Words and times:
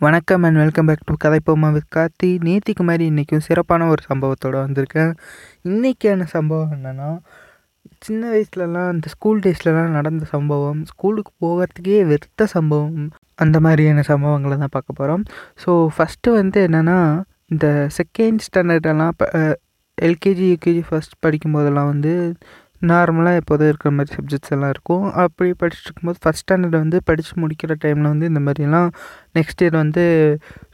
வணக்கம் 0.00 0.42
and 0.42 0.58
welcome 0.58 0.88
back 0.88 1.04
to 1.04 1.14
கதைப்போமா 1.24 1.68
with 1.72 1.86
Karthi. 1.94 2.28
நேத்திக்கு 2.46 2.82
மாதிரி 2.82 3.04
இன்றைக்கும் 3.06 3.42
சிறப்பான 3.46 3.86
ஒரு 3.88 4.02
சம்பவத்தோடு 4.08 4.56
வந்திருக்கேன். 4.64 5.12
இன்றைக்கான 5.64 6.26
சம்பவம் 6.32 6.72
என்னென்னா 6.76 7.08
சின்ன 8.00 8.22
வயசுலலாம் 8.32 8.90
இந்த 8.92 9.10
ஸ்கூல் 9.10 9.40
டேஸ்லலாம் 9.40 9.88
நடந்த 9.90 10.26
சம்பவம் 10.30 10.80
ஸ்கூலுக்கு 10.84 11.32
போகிறதுக்கே 11.44 11.96
வெறுத்த 12.04 12.46
சம்பவம் 12.46 12.98
அந்த 13.34 13.60
மாதிரியான 13.60 14.04
சம்பவங்களை 14.10 14.58
தான் 14.58 14.74
பார்க்க 14.76 14.98
போகிறோம் 15.00 15.24
ஸோ 15.64 15.70
ஃபஸ்ட்டு 15.96 16.36
வந்து 16.36 16.60
என்னென்னா 16.68 16.98
இந்த 17.46 17.66
செகண்ட் 17.98 18.44
ஸ்டாண்டர்டெல்லாம் 18.48 19.14
இப்போ 19.14 19.28
எல்கேஜி 19.98 20.48
யூகேஜி 20.52 20.84
ஃபஸ்ட் 20.90 21.16
படிக்கும்போதெல்லாம் 21.26 21.90
வந்து 21.92 22.14
நார்மலாக 22.90 23.40
எப்போதும் 23.40 23.68
இருக்கிற 23.70 23.90
மாதிரி 23.96 24.10
சப்ஜெக்ட்ஸ் 24.16 24.52
எல்லாம் 24.54 24.72
இருக்கும். 24.74 25.04
அப்படி 25.22 25.50
படிச்சுட்டு 25.60 25.88
இருக்கும்போது 25.88 26.18
ஃபஸ்ட் 26.24 26.44
ஸ்டாண்டர்ட் 26.44 26.76
வந்து 26.82 26.98
படித்து 27.08 27.34
முடிக்கிற 27.42 27.74
டைமில் 27.84 28.08
வந்து 28.12 28.26
இந்த 28.32 28.40
மாதிரிலாம் 28.46 28.88
நெக்ஸ்ட் 29.38 29.62
இயர் 29.64 29.76
வந்து 29.82 30.04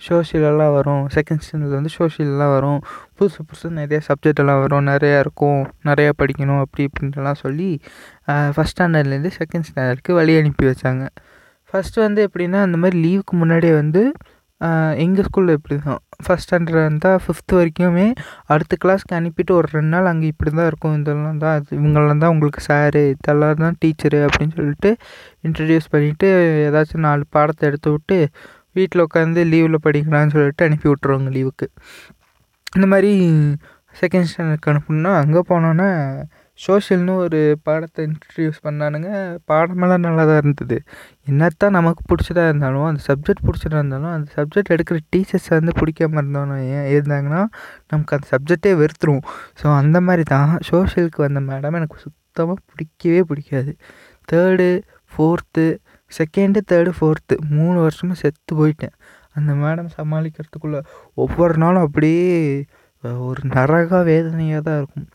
சோஷியலெல்லாம் 0.09 0.73
வரும். 0.79 1.05
செகண்ட் 1.17 1.45
ஸ்டாண்டர்ட் 1.47 1.77
வந்து 1.79 1.93
சோஷியலெலாம் 1.99 2.53
வரும். 2.57 2.81
புதுசு 3.19 3.41
புதுசு 3.49 3.71
நிறைய 3.81 4.01
சப்ஜெக்ட் 4.09 4.43
எல்லாம் 4.45 4.61
வரும். 4.65 4.87
நிறையா 4.93 5.19
இருக்கும். 5.25 5.63
நிறையா 5.91 6.13
படிக்கணும். 6.23 6.61
அப்படி 6.65 6.89
இப்படின்ட்டுலாம் 6.89 7.41
சொல்லி 7.45 7.71
ஃபஸ்ட் 8.55 8.77
ஸ்டாண்டர்ட்லேருந்து 8.77 9.33
செகண்ட் 9.41 9.69
ஸ்டாண்டர்டுக்கு 9.71 10.15
வழி 10.21 10.35
அனுப்பி 10.43 10.67
வச்சாங்க. 10.73 11.05
ஃபஸ்ட்டு 11.71 12.05
வந்து 12.07 12.21
எப்படின்னா 12.29 12.61
அந்த 12.67 12.79
மாதிரி 12.85 12.97
லீவுக்கு 13.07 13.35
முன்னாடியே 13.43 13.75
வந்து 13.83 14.03
எங்கள் 15.05 15.27
ஸ்கூலில் 15.29 15.57
இப்படி 15.59 15.77
தான் 15.87 16.01
ஃபஸ்ட் 16.25 16.47
ஸ்டாண்டர்ட் 16.47 16.81
இருந்தால் 16.81 17.19
ஃபிஃப்த்து 17.25 17.59
வரைக்குமே 17.59 18.07
அடுத்த 18.47 18.77
கிளாஸ்க்கு 18.83 19.17
அனுப்பிட்டு 19.19 19.53
ஒரு 19.53 19.69
ரெண்டு 19.73 19.91
நாள் 19.91 20.07
அங்கே 20.07 20.27
இப்படி 20.27 20.51
தான் 20.53 20.67
இருக்கும். 20.67 20.97
இதெல்லாம் 20.99 21.39
தான் 21.39 21.55
அது 21.55 21.71
இவங்கெல்லாம் 21.79 22.19
தான் 22.19 22.33
உங்களுக்கு 22.33 22.63
சாரு 22.67 23.03
இதெல்லாம் 23.09 23.63
தான் 23.63 23.77
டீச்சரு 23.83 24.21
அப்படின்னு 24.27 24.55
சொல்லிட்டு 24.57 24.91
இன்ட்ரடியூஸ் 25.45 25.93
பண்ணிவிட்டு 25.93 26.29
ஏதாச்சும் 26.67 27.07
நாலு 27.07 27.25
பாடத்தை 27.31 27.67
எடுத்து 27.69 27.91
விட்டு 27.91 28.19
வீட்டில் 28.77 29.05
உட்காந்து 29.05 29.41
லீவில் 29.49 29.85
படிக்கலான்னு 29.85 30.35
சொல்லிட்டு 30.37 30.67
அனுப்பி 30.69 30.89
விட்ருவாங்க 30.89 31.31
லீவுக்கு 31.31 31.67
இந்த 32.73 32.87
மாதிரி 32.87 33.13
செகண்ட் 33.95 34.29
ஸ்டாண்டர்டுக்கு 34.29 34.71
அனுப்பணுன்னா 34.73 35.13
அங்கே 35.19 35.43
போனோன்னே 35.49 35.89
சோஷியல்னு 36.61 37.15
ஒரு 37.25 37.39
பாடத்தை 37.67 38.01
இன்ட்ரடியூஸ் 38.09 38.59
பண்ணானுங்க. 38.67 39.11
பாடமெல்லாம் 39.51 40.05
நல்லா 40.07 40.25
தான் 40.31 40.41
இருந்தது. 40.43 40.77
என்னத்தான் 41.31 41.77
நமக்கு 41.79 42.03
பிடிச்சதா 42.11 42.45
இருந்தாலும் 42.51 42.87
அந்த 42.91 43.03
சப்ஜெக்ட் 43.09 43.45
பிடிச்சதா 43.49 43.79
இருந்தாலும் 43.81 44.13
அந்த 44.17 44.29
சப்ஜெக்ட் 44.37 44.73
எடுக்கிற 44.77 44.99
டீச்சர்ஸ் 45.15 45.49
வந்து 45.57 45.75
பிடிக்காம 45.81 46.19
இருந்தோன்னு 46.23 46.59
ஏன் 46.77 46.89
இருந்தாங்கன்னா 46.97 47.43
நமக்கு 47.93 48.17
அந்த 48.17 48.29
சப்ஜெக்டே 48.35 48.73
வெறுத்துரும். 48.83 49.25
ஸோ 49.63 49.67
அந்த 49.81 50.01
மாதிரி 50.09 50.27
தான் 50.35 50.53
சோஷியலுக்கு 50.71 51.23
வந்த 51.27 51.43
மேடம் 51.51 51.79
எனக்கு 51.81 51.99
சுத்தமாக 52.07 52.59
பிடிக்கவே 52.71 53.23
பிடிக்காது. 53.33 53.75
Third 54.29 54.69
fourth 55.13 55.67
second 56.11 56.61
third 56.71 56.91
fourth 56.99 57.35
மூணு 57.57 57.77
வருஷமும் 57.87 58.21
செத்து 58.23 58.53
போயிட்டேன். 58.61 58.95
அந்த 59.37 59.51
மேடம் 59.65 59.91
சமாளிக்கிறதுக்குள்ளே 59.99 60.81
ஒவ்வொரு 61.23 61.55
நாளும் 61.63 61.85
அப்படியே 61.87 62.33
ஒரு 63.29 63.41
நரக 63.55 64.01
வேதனையாக 64.09 64.63
தான் 64.67 64.81
இருக்கும். 64.81 65.07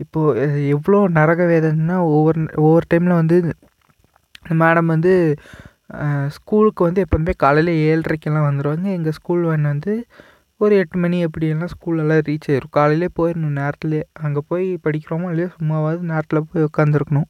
இப்போது 0.00 0.42
எவ்வளோ 0.68 0.98
நரக 1.10 1.42
வேதனைன்னா 1.46 1.96
ஒவ்வொரு 2.08 2.40
ஒவ்வொரு 2.56 2.86
டைமில் 2.90 3.20
வந்து 3.20 3.36
மேடம் 4.56 4.86
வந்து 4.86 5.12
ஸ்கூலுக்கு 6.36 6.80
வந்து 6.84 7.02
எப்போதுமே 7.02 7.34
காலையில் 7.36 7.72
ஏழரைக்கெல்லாம் 7.86 8.48
வந்துடுவாங்க 8.48 8.88
எங்கள் 8.92 9.16
ஸ்கூல் 9.18 9.44
வேன் 9.44 9.70
வந்து 9.70 9.92
ஒரு 10.60 10.74
எட்டு 10.82 10.98
மணி 10.98 11.18
அப்படியெல்லாம் 11.24 11.70
ஸ்கூலெல்லாம் 11.72 12.20
ரீச் 12.26 12.46
ஆயிடும் 12.50 12.72
காலையிலே 12.76 13.08
போயிடணும் 13.16 13.56
நேரத்துலேயே 13.58 14.04
அங்கே 14.26 14.40
போய் 14.50 14.64
படிக்கிறோமோ 14.84 15.26
இல்லையோ 15.32 15.48
சும்மாவாவது 15.56 16.06
நேரத்தில் 16.10 16.40
போய் 16.50 16.64
உட்காந்துருக்கணும் 16.68 17.26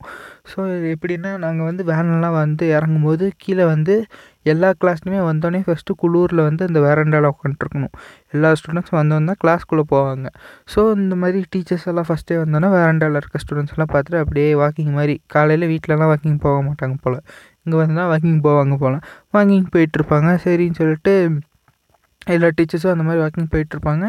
ஸோ 0.50 0.58
எப்படின்னா 0.92 1.30
நாங்கள் 1.44 1.66
வந்து 1.70 1.84
வேனெல்லாம் 1.88 2.36
வந்து 2.36 2.66
இறங்கும்போது 2.76 3.24
கீழே 3.36 3.64
வந்து 3.72 3.94
எல்லா 4.52 4.68
கிளாஸ்லையுமே 4.82 5.22
வந்தோடனே 5.30 5.60
ஃபஸ்ட்டு 5.66 5.96
குளூரில் 6.02 6.42
வந்து 6.48 6.62
அந்த 6.68 6.82
வேரண்டாவில் 6.86 7.30
உட்காந்துருக்கணும் 7.32 7.92
எல்லா 8.34 8.52
ஸ்டூடெண்ட்ஸும் 8.60 9.00
வந்தோன்னா 9.00 9.34
கிளாஸ்க்குள்ளே 9.42 9.84
போவாங்க. 9.94 10.26
ஸோ 10.74 10.80
இந்த 10.98 11.16
மாதிரி 11.22 11.40
டீச்சர்ஸ் 11.54 11.88
எல்லாம் 11.92 12.08
ஃபஸ்ட்டே 12.10 12.38
வந்தோன்னா 12.44 12.70
வேரண்டாவில் 12.78 13.20
இருக்க 13.22 13.42
ஸ்டூடெண்ட்ஸ் 13.44 13.76
எல்லாம் 13.76 13.92
பார்த்துட்டு 13.94 14.22
அப்படியே 14.24 14.48
வாக்கிங் 14.62 14.94
மாதிரி 15.00 15.16
காலையில் 15.36 15.66
வீட்டிலலாம் 15.72 16.12
வாக்கிங் 16.12 16.40
போக 16.46 16.58
மாட்டாங்க 16.68 16.96
போல். 17.06 17.18
இங்கே 17.64 17.76
வந்தால் 17.82 18.10
வாக்கிங் 18.12 18.40
போவாங்க 18.48 18.74
போகலாம் 18.84 19.04
வாக்கிங் 19.34 19.68
போயிட்டுருப்பாங்க 19.74 20.30
சரின்னு 20.46 20.80
சொல்லிட்டு 20.82 21.14
எல்லா 22.34 22.48
டீச்சர்ஸும் 22.58 22.92
அந்த 22.94 23.04
மாதிரி 23.08 23.20
வாக்கிங் 23.24 23.50
போயிட்டுருப்பாங்க. 23.54 24.04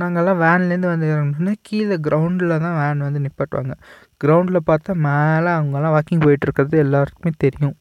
நாங்கள்லாம் 0.00 0.40
வேன்லேருந்து 0.44 0.90
வந்து 0.92 1.06
இறங்கினோன்னா 1.14 1.54
கீழே 1.62 1.96
கிரவுண்டில் 2.06 2.54
தான் 2.64 2.76
வேன் 2.80 3.04
வந்து 3.06 3.20
நிப்பாட்டுவாங்க. 3.26 3.74
கிரவுண்டில் 4.24 4.66
பார்த்தா 4.70 4.94
மேலே 5.08 5.50
அவங்கெல்லாம் 5.58 5.94
வாக்கிங் 5.96 6.24
போயிட்டுருக்கிறது 6.26 6.78
எல்லாருக்குமே 6.86 7.32
தெரியும். 7.38 7.76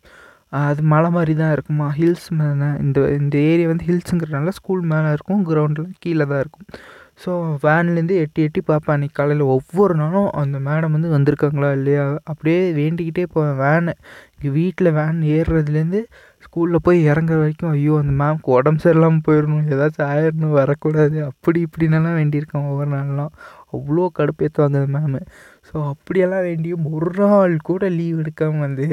அது 0.59 0.81
மலை 0.93 1.09
மாதிரி 1.15 1.33
தான் 1.35 1.51
இருக்குமா? 1.51 1.87
ஹில்ஸ் 1.97 2.29
மேலே 2.41 2.67
இந்த 2.83 2.99
இந்த 3.21 3.35
ஏரியா 3.49 3.67
வந்து 3.67 3.85
ஹில்ஸுங்கிறதுனால 3.89 4.53
ஸ்கூல் 4.59 4.81
மேலே 4.93 5.09
இருக்கும் 5.15 5.41
கிரவுண்டில் 5.49 5.89
கீழே 5.99 6.25
தான் 6.31 6.41
இருக்கும். 6.43 6.67
ஸோ 7.23 7.31
வேன்லேருந்து 7.63 8.15
எட்டி 8.23 8.41
எட்டி 8.47 8.61
பார்ப்பேன் 8.67 8.95
அன்றைக்கி 8.95 9.15
காலையில். 9.17 9.43
ஒவ்வொரு 9.55 9.93
நாளும் 10.01 10.29
அந்த 10.41 10.57
மேடம் 10.67 10.93
வந்து 10.95 11.09
வந்திருக்காங்களா 11.15 11.69
இல்லையா? 11.77 12.03
அப்படியே 12.31 12.59
வேண்டிக்கிட்டே 12.79 13.25
போவேன். 13.33 13.57
வேனு 13.63 13.93
இங்கே 14.35 14.49
வீட்டில் 14.57 14.89
வேன் 14.99 15.19
ஏறுறதுலேருந்து 15.37 16.01
ஸ்கூலில் 16.45 16.83
போய் 16.85 16.99
இறங்குற 17.11 17.37
வரைக்கும் 17.41 17.71
ஐயோ 17.77 17.93
அந்த 18.01 18.13
மேம்க்கு 18.21 18.49
உடம்பு 18.57 18.83
சரியில்லாமல் 18.83 19.25
போயிடணும். 19.27 19.65
ஏதாச்சும் 19.73 20.09
ஆயிடணும் 20.13 20.57
வரக்கூடாது. 20.59 21.17
அப்படி 21.31 21.59
இப்படின்னெல்லாம் 21.67 22.17
வேண்டியிருக்கேன் 22.21 22.69
ஒவ்வொரு 22.73 22.91
நாள்லாம். 22.97 23.33
அவ்வளோ 23.77 24.05
கடுப்பேற்றுவாங்க 24.19 24.77
அந்த 24.81 24.91
மேமு 24.97 25.19
ஸோ 25.69 25.75
அப்படியெல்லாம் 25.93 26.45
வேண்டியும் 26.49 26.85
ஒரு 26.95 27.11
நாள் 27.21 27.55
கூட 27.69 27.83
லீவ் 27.97 28.21
எடுக்காமல் 28.23 28.65
வந்து 28.67 28.85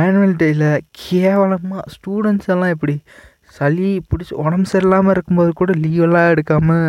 ஆனுவல் 0.00 0.38
டேயில் 0.42 0.68
கேவலமாக 1.00 1.82
ஸ்டூடெண்ட்ஸ் 1.96 2.50
எல்லாம் 2.54 2.74
எப்படி 2.76 2.94
சளி 3.58 3.88
பிடிச்சி 4.10 4.32
உடம்பு 4.44 4.68
சரியில்லாமல் 4.72 5.14
இருக்கும்போது 5.14 5.50
கூட 5.60 5.72
லீவெல்லாம் 5.84 6.30
எடுக்காமல் 6.34 6.88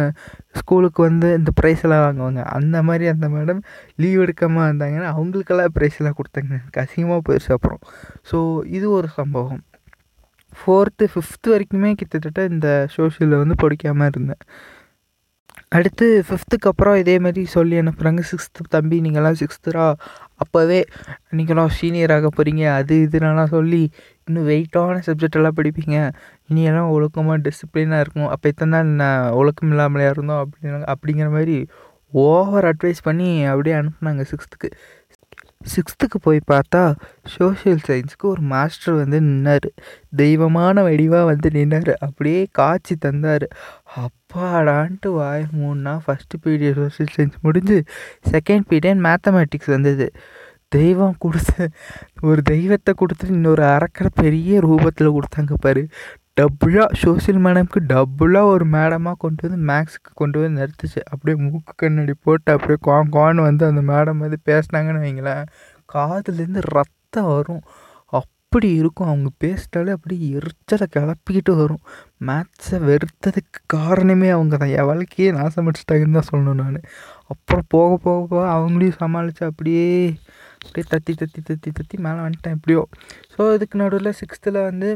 ஸ்கூலுக்கு 0.59 0.99
வந்து 1.07 1.27
இந்த 1.39 1.51
ப்ரைஸ் 1.59 1.83
எல்லாம் 1.87 2.03
வாங்குவாங்க. 2.05 2.41
அந்த 2.57 2.77
மாதிரி 2.87 3.07
அந்த 3.13 3.27
மேடம் 3.35 3.61
லீவ் 4.03 4.23
எடுக்காமல் 4.25 4.67
வந்தாங்கன்னா 4.69 5.09
அவங்களுக்கெல்லாம் 5.13 5.75
ப்ரைஸ்லாம் 5.77 6.17
கொடுத்தாங்க. 6.19 6.51
எனக்கு 6.61 6.81
அசிங்கமாக 6.85 7.21
போயிடுச்சு 7.27 7.51
அப்புறம். 7.57 7.81
ஸோ 8.31 8.39
இது 8.77 8.87
ஒரு 8.99 9.09
சம்பவம். 9.19 9.61
ஃபோர்த்து 10.59 11.05
ஃபிஃப்த்து 11.13 11.53
வரைக்குமே 11.53 11.89
கிட்டத்தட்ட 12.01 12.41
இந்த 12.53 12.67
சோஷியலில் 12.95 13.41
வந்து 13.43 13.55
படிக்காமல் 13.63 14.09
இருந்தேன். 14.11 14.43
அடுத்து 15.71 16.05
ஃபிஃப்த்துக்கு 16.27 16.67
அப்புறம் 16.69 16.95
இதே 16.95 17.19
மாதிரி 17.19 17.45
சொல்லி 17.45 17.75
அனுப்புகிறாங்க 17.79 18.21
சிக்ஸ்த்து 18.29 18.69
தம்பி 18.69 18.97
நீங்களாம் 19.01 19.37
சிக்ஸ்த்துரா 19.41 19.85
அப்போவே 20.43 20.77
நீங்களாம் 21.37 21.73
சீனியராக 21.79 22.29
போகிறீங்க 22.37 22.63
அது 22.73 22.95
இதுனெல்லாம் 23.07 23.51
சொல்லி 23.55 23.81
இன்னும் 24.27 24.47
வெயிட்டான 24.47 25.01
சப்ஜெக்ட் 25.07 25.37
எல்லாம் 25.39 25.57
படிப்பீங்க. 25.57 25.97
இனியெல்லாம் 26.49 26.89
ஒழுக்கமாக 26.95 27.37
டிசிப்ளினாக 27.47 27.99
இருக்கும் 27.99 28.27
அப்போ 28.27 28.47
இத்தனை 28.49 28.71
நாள் 28.75 28.95
நான் 29.01 29.31
ஒழுக்கம் 29.31 29.71
இல்லாமலையாக 29.71 30.15
இருந்தோம் 30.15 30.41
அப்படின்னாங்க. 30.43 30.87
அப்படிங்கிற 30.93 31.29
மாதிரி 31.37 31.57
ஓவர் 32.11 32.65
அட்வைஸ் 32.65 33.01
பண்ணி 33.03 33.29
அப்படியே 33.45 33.75
அனுப்புனாங்க 33.75 34.23
சிக்ஸ்த்துக்கு 34.31 34.69
சிக்ஸ்த்துக்கு 35.75 36.17
போய் 36.21 36.39
பார்த்தா 36.51 36.81
சோஷியல் 37.35 37.81
சயின்ஸுக்கு 37.87 38.25
ஒரு 38.33 38.41
மாஸ்டர் 38.41 38.93
வந்து 38.93 39.19
நின்னார். 39.21 39.67
தெய்வமான 40.15 40.83
வடிவாக 40.83 41.25
வந்து 41.25 41.49
நின்னார். 41.49 41.93
அப்படியே 41.99 42.41
காட்சி 42.51 42.95
தந்தார். 43.05 43.47
அப்பாடான்ட்டு 44.05 45.11
வாய் 45.19 45.45
மூணுனா 45.59 45.93
ஃபஸ்ட்டு 46.05 46.41
பீரியட் 46.45 46.79
சோஷியல் 46.81 47.13
சயின்ஸ் 47.17 47.37
முடிஞ்சு 47.41 47.79
செகண்ட் 48.31 48.67
பீரியட் 48.71 49.03
மேத்தமேட்டிக்ஸ் 49.07 49.73
வந்தது. 49.75 50.07
தெய்வம் 50.69 51.15
கொடுத்த 51.19 51.67
ஒரு 52.21 52.41
தெய்வத்தை 52.41 52.93
கொடுத்துட்டு 53.01 53.37
இன்னொரு 53.39 53.63
அறக்கிற 53.63 54.07
பெரிய 54.13 54.59
ரூபத்தில் 54.59 55.15
கொடுத்தாங்க 55.17 55.53
பாரு. 55.59 55.83
டபுளாக 56.37 56.95
சோசியல் 57.03 57.39
மேடம்க்கு 57.45 57.79
டபுளாக 57.91 58.51
ஒரு 58.53 58.65
மேடமாக 58.65 59.17
கொண்டு 59.23 59.41
வந்து 59.45 59.59
மேக்ஸுக்கு 59.69 60.11
கொண்டு 60.13 60.37
வந்து 60.39 60.57
நிறுத்துச்சு. 60.59 61.01
அப்படியே 61.11 61.35
மூக்கு 61.45 61.73
கண்ணாடி 61.75 62.13
போட்டு 62.25 62.49
அப்படியே 62.55 62.79
குவான் 62.87 63.11
குவான்னு 63.15 63.41
வந்து 63.41 63.63
அந்த 63.65 63.81
மேடம் 63.91 64.21
வந்து 64.25 64.39
பேசினாங்கன்னு 64.49 65.03
வைங்களேன். 65.05 65.43
காதுலேருந்து 65.89 66.63
ரத்தம் 66.77 67.29
வரும். 67.33 67.63
அப்படி 68.13 68.69
இருக்கும். 68.81 69.09
அவங்க 69.11 69.29
பேசிட்டாலே 69.43 69.95
அப்படியே 69.97 70.27
எரிச்சலை 70.37 70.87
கிளப்பிக்கிட்டு 70.95 71.53
வரும். 71.61 71.81
மேத்ஸை 72.29 72.77
வெறுத்ததுக்கு 72.89 73.59
காரணமே 73.67 74.29
அவங்க 74.29 74.57
தான். 74.57 74.75
என் 74.77 74.89
வாழ்க்கையே 74.91 75.31
நாசமடிச்சிட்டாங்கன்னு 75.39 76.19
தான் 76.19 76.29
சொல்லணும் 76.31 76.61
நான். 76.63 76.79
அப்புறம் 77.33 77.67
போக 77.75 77.91
போக 78.05 78.19
போக 78.31 78.45
அவங்களையும் 78.57 78.99
சமாளித்து 79.03 79.43
அப்படியே 79.45 79.87
அப்படியே 80.65 80.85
தத்தி 80.93 81.13
தத்தி 81.21 81.41
தத்தி 81.49 81.69
தத்தி 81.79 81.97
மேலே 82.05 82.19
வந்துட்டேன். 82.27 82.55
எப்படியோ. 82.57 82.83
ஸோ 83.35 83.53
இதுக்கு 83.57 83.77
நடுவில் 83.83 84.17
சிக்ஸ்த்தில் 84.21 84.65
வந்து 84.69 84.89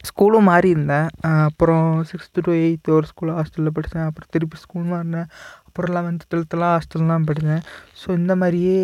ஸ்கூலும் 0.00 0.48
மாறி 0.50 0.68
இருந்தேன். 0.74 1.08
அப்புறம் 1.46 1.86
சிக்ஸ்த்து 2.10 2.44
டு 2.46 2.52
எயித்து 2.62 2.90
ஒரு 2.98 3.06
ஸ்கூல் 3.12 3.32
ஹாஸ்டலில் 3.36 3.76
படித்தேன் 3.76 4.06
அப்புறம் 4.08 4.30
திருப்பி 4.34 4.58
ஸ்கூல் 4.64 4.86
மாறினேன். 4.92 5.28
அப்புறம் 5.68 5.94
லெவன்த்து 5.96 6.28
டுவெல்த்துலாம் 6.30 6.74
ஹாஸ்டல் 6.74 7.10
தான் 7.12 7.26
படித்தேன் 7.28 7.64
ஸோ 8.00 8.06
இந்த 8.20 8.32
மாதிரியே 8.42 8.76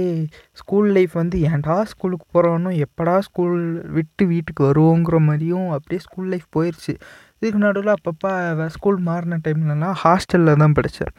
ஸ்கூல் 0.60 0.88
லைஃப் 0.96 1.14
வந்து 1.20 1.36
ஏன்டா 1.48 1.76
ஸ்கூலுக்கு 1.92 2.26
போகிறோன்னு 2.34 2.70
எப்படா 2.86 3.14
ஸ்கூல் 3.28 3.56
விட்டு 3.96 4.24
வீட்டுக்கு 4.32 4.62
வருவோங்கிற 4.68 5.18
மாதிரியும் 5.28 5.70
அப்படியே 5.76 6.00
ஸ்கூல் 6.00 6.28
லைஃப் 6.32 6.48
போயிடுச்சு 6.56 6.94
இதுக்கு 7.38 7.60
நடுவில் 7.64 7.94
அப்பப்போ 7.94 8.32
ஸ்கூல் 8.68 8.98
மாறின 9.08 9.38
டைம்லலாம் 9.46 9.96
ஹாஸ்டலில் 10.02 10.60
தான் 10.62 10.76
படித்தேன் 10.76 11.14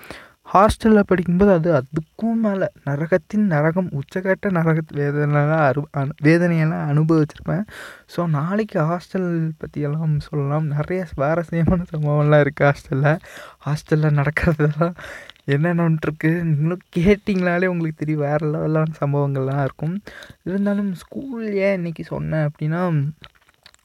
ஹாஸ்டலில் 0.54 1.08
படிக்கும்போது 1.10 1.52
அது 1.58 1.70
அதுக்கும் 1.78 2.42
மேலே 2.46 2.68
நரகத்தின் 2.88 3.46
நரகம் 3.54 3.90
உச்சக்கட்ட 4.00 4.50
நரக 4.58 4.80
வேதனைலாம் 5.00 5.64
அரு 5.70 5.82
அனு 6.00 6.12
வேதனையெல்லாம் 6.28 6.88
அனுபவிச்சிருப்பேன். 6.92 7.64
ஸோ 8.14 8.28
நாளைக்கு 8.38 8.80
ஹாஸ்டல் 8.90 9.30
பற்றியெல்லாம் 9.62 10.16
சொல்லலாம். 10.28 10.66
நிறைய 10.76 11.02
சுவாரஸ்யமான 11.12 11.86
சம்பவம்லாம் 11.94 12.44
இருக்குது 12.46 12.68
ஹாஸ்டலில். 12.70 13.22
ஹாஸ்டலில் 13.68 14.18
நடக்கிறதெல்லாம் 14.20 14.98
என்னென்னன்ட்ருக்கு 15.54 16.30
நீங்களும் 16.50 16.84
கேட்டிங்கனாலே 16.98 17.70
உங்களுக்கு 17.72 18.02
தெரியும். 18.04 18.26
வேறு 18.28 18.46
லெவலான 18.54 18.96
சம்பவங்கள்லாம் 19.02 19.64
இருக்கும். 19.64 19.96
இருந்தாலும் 20.50 20.94
ஸ்கூல் 21.04 21.48
ஏன் 21.66 21.78
இன்றைக்கி 21.80 22.06
சொன்னேன் 22.14 22.46
அப்படின்னா 22.50 22.84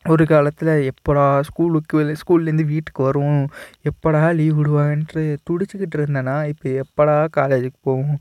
ஒரு 0.05 0.25
காலத்தில் 0.27 0.71
எப்படா 0.91 1.25
ஸ்கூலுக்கு 1.49 2.15
ஸ்கூல்லேருந்து 2.21 2.65
வீட்டுக்கு 2.73 3.01
வருவோம் 3.03 3.43
எப்படா 3.91 4.21
லீவ் 4.39 4.59
விடுவாங்கன்ட்டு 4.59 5.23
துடிச்சிக்கிட்டு 5.49 5.97
இருந்தேன்னா 5.99 6.37
இப்போ 6.51 6.69
எப்படா 6.83 7.17
காலேஜுக்கு 7.37 7.79
போவோம் 7.89 8.15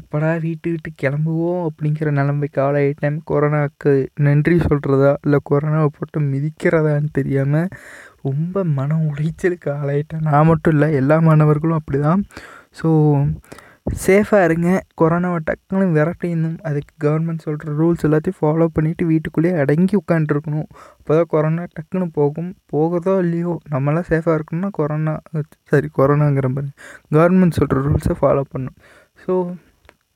எப்படா 0.00 0.30
வீட்டு 0.46 0.70
விட்டு 0.70 0.90
கிளம்புவோம் 1.02 1.60
அப்படிங்கிற 1.68 2.10
நிலைமைக்கு 2.20 2.60
ஆளாயிட்டேன். 2.66 3.18
கொரோனாவுக்கு 3.30 3.92
நன்றி 4.28 4.56
சொல்கிறதா 4.68 5.12
இல்லை 5.26 5.40
கொரோனாவை 5.50 5.90
போட்டு 5.98 6.20
மிதிக்கிறதான்னு 6.32 7.10
தெரியாமல் 7.12 7.68
ரொம்ப 8.28 8.64
மன 8.78 8.98
உளைச்சலுக்கு 9.10 9.70
ஆளாயிட்டேன். 9.78 10.26
நான் 10.30 10.48
மட்டும் 10.52 10.74
இல்லை 10.76 10.90
எல்லா 11.02 11.18
மாணவர்களும் 11.28 11.80
அப்படி 11.80 12.00
தான் 12.08 12.22
ஸோ 12.80 12.88
சேஃபாக 13.86 14.46
இருங்க. 14.48 14.68
கொரோனாவை 15.00 15.38
டக்குன்னு 15.48 15.86
விரட்டிடணும். 15.96 16.56
அதுக்கு 16.68 16.94
கவர்மெண்ட் 17.04 17.44
சொல்கிற 17.46 17.72
ரூல்ஸ் 17.80 18.04
எல்லாத்தையும் 18.08 18.38
ஃபாலோ 18.40 18.66
பண்ணிவிட்டு 18.76 19.04
வீட்டுக்குள்ளேயே 19.10 19.54
அடங்கி 19.62 19.94
உட்காண்ட்ருக்கணும் 20.00 20.68
அப்போ 20.98 21.12
தான் 21.18 21.30
கொரோனா 21.34 21.64
டக்குன்னு 21.76 22.08
போகும். 22.18 22.50
போகுதோ 22.72 23.14
இல்லையோ 23.24 23.54
நம்மளாம் 23.74 24.08
சேஃபாக 24.12 24.36
இருக்கணும்னா 24.38 24.70
கொரோனா 24.80 25.14
சரி 25.72 25.90
கொரோனாங்கிற 25.98 26.48
மாதிரி. 26.54 26.72
கவர்மெண்ட் 27.16 27.58
சொல்கிற 27.60 27.82
ரூல்ஸை 27.88 28.16
ஃபாலோ 28.22 28.44
பண்ணணும். 28.54 28.78
ஸோ 29.24 29.34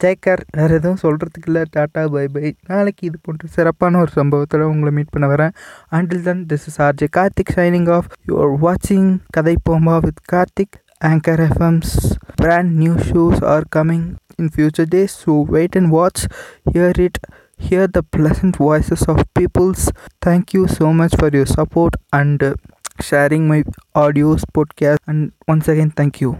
டேக் 0.03 0.21
கேர் 0.25 0.43
வேறு 0.57 0.75
எதுவும் 0.79 1.01
சொல்கிறதுக்கு 1.05 1.49
இல்லை. 1.51 1.63
டாட்டா 1.77 2.03
பை 2.15 2.27
பை 2.35 2.49
நாளைக்கு 2.73 3.03
இது 3.09 3.17
போன்ற 3.27 3.47
சிறப்பான 3.55 3.99
ஒரு 4.05 4.13
சம்பவத்தில் 4.19 4.69
உங்களை 4.73 4.91
மீட் 4.99 5.15
பண்ண 5.15 5.27
வரேன். 5.33 5.55
Until 5.97 6.27
then 6.29 6.45
this 6.53 6.67
is 6.71 6.81
RJ 6.87 7.09
Karthik 7.17 7.55
signing 7.57 7.89
off 7.97 8.11
you 8.29 8.37
வாட்சிங் 8.67 9.09
கதை 9.37 9.55
போம்பா 9.69 9.97
with 10.07 10.23
Karthik 10.35 10.77
Anchor 11.01 11.41
FM's 11.43 12.17
brand 12.37 12.77
new 12.77 12.99
shows 12.99 13.41
are 13.43 13.65
coming 13.65 14.19
in 14.39 14.49
future 14.51 14.87
days, 14.87 15.13
so 15.13 15.41
wait 15.41 15.75
and 15.77 15.91
watch, 15.91 16.27
hear 16.73 16.93
it, 16.97 17.19
hear 17.59 17.87
the 17.89 18.03
pleasant 18.03 18.57
voices 18.57 19.03
of 19.09 19.23
peoples. 19.35 19.91
Thank 20.23 20.55
you 20.55 20.69
so 20.69 20.93
much 20.93 21.15
for 21.17 21.29
your 21.31 21.47
support 21.47 21.95
and 22.13 22.55
sharing 23.01 23.49
my 23.49 23.65
audios, 23.95 24.43
podcast, 24.55 24.99
and 25.07 25.33
once 25.47 25.69
again, 25.69 25.91
thank 25.91 26.21
you. 26.21 26.39